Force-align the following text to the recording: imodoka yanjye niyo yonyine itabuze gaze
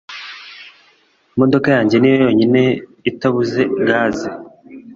imodoka 1.35 1.67
yanjye 1.75 1.95
niyo 1.97 2.17
yonyine 2.25 2.61
itabuze 3.09 3.61
gaze 3.87 4.29